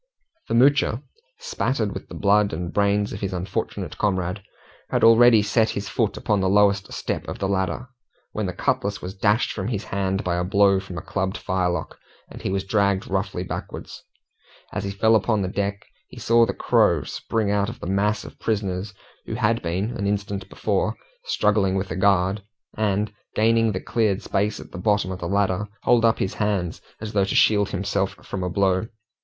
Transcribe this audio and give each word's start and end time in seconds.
The 0.47 0.55
Moocher, 0.55 1.03
spattered 1.37 1.91
with 1.93 2.07
the 2.07 2.15
blood 2.15 2.53
and 2.53 2.73
brains 2.73 3.13
of 3.13 3.19
his 3.19 3.33
unfortunate 3.33 3.99
comrade, 3.99 4.41
had 4.89 5.03
already 5.03 5.43
set 5.43 5.69
his 5.69 5.89
foot 5.89 6.17
upon 6.17 6.39
the 6.41 6.49
lowest 6.49 6.91
step 6.91 7.27
of 7.27 7.37
the 7.37 7.47
ladder, 7.47 7.87
when 8.31 8.47
the 8.47 8.53
cutlass 8.53 8.99
was 9.03 9.13
dashed 9.13 9.51
from 9.53 9.67
his 9.67 9.83
hand 9.83 10.23
by 10.23 10.37
a 10.37 10.43
blow 10.43 10.79
from 10.79 10.97
a 10.97 11.03
clubbed 11.03 11.37
firelock, 11.37 11.99
and 12.31 12.41
he 12.41 12.49
was 12.49 12.63
dragged 12.63 13.05
roughly 13.11 13.43
backwards. 13.43 14.03
As 14.73 14.83
he 14.85 14.89
fell 14.89 15.15
upon 15.15 15.43
the 15.43 15.47
deck, 15.47 15.85
he 16.07 16.17
saw 16.17 16.47
the 16.47 16.53
Crow 16.55 17.03
spring 17.03 17.51
out 17.51 17.69
of 17.69 17.79
the 17.79 17.85
mass 17.85 18.23
of 18.25 18.39
prisoners 18.39 18.95
who 19.27 19.35
had 19.35 19.61
been, 19.61 19.91
an 19.95 20.07
instant 20.07 20.49
before, 20.49 20.95
struggling 21.25 21.75
with 21.75 21.89
the 21.89 21.95
guard, 21.95 22.41
and, 22.75 23.13
gaining 23.35 23.71
the 23.71 23.79
cleared 23.79 24.23
space 24.23 24.59
at 24.59 24.71
the 24.71 24.79
bottom 24.79 25.11
of 25.11 25.19
the 25.19 25.27
ladder, 25.27 25.67
hold 25.83 26.03
up 26.03 26.17
his 26.17 26.33
hands, 26.33 26.81
as 26.99 27.13
though 27.13 27.25
to 27.25 27.35
shield 27.35 27.69
himself 27.69 28.13
from 28.25 28.41
a 28.41 28.49
blow. 28.49 28.87